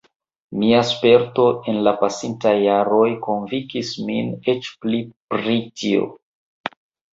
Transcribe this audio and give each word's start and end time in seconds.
Mia 0.61 0.77
sperto 0.91 1.45
en 1.73 1.77
la 1.87 1.93
pasintaj 1.99 2.55
jaroj 2.63 3.05
konvinkis 3.27 3.93
min 4.09 4.35
eĉ 4.57 4.73
pli 4.87 5.05
pri 5.37 5.61
tio. 5.85 6.11